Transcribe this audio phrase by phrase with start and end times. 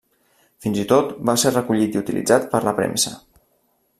[0.65, 3.17] Fins i tot va ser recollit i utilitzat per la premsa.